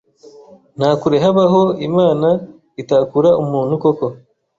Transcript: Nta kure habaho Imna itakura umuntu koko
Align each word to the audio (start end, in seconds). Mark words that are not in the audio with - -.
Nta 0.77 0.89
kure 0.99 1.17
habaho 1.23 1.61
Imna 1.85 2.31
itakura 2.81 3.29
umuntu 3.43 3.73
koko 3.83 4.05